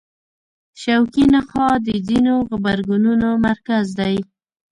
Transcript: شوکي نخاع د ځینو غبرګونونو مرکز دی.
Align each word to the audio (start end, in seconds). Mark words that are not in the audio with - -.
شوکي 0.81 1.23
نخاع 1.33 1.73
د 1.87 1.89
ځینو 2.07 2.33
غبرګونونو 2.49 3.29
مرکز 3.47 3.85
دی. 3.99 4.15